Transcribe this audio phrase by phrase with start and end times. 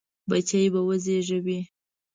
[0.29, 1.59] بچي به وزېږوي.